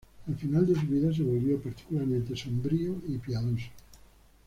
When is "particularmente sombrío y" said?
1.61-3.19